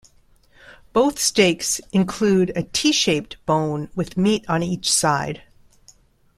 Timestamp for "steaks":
1.19-1.79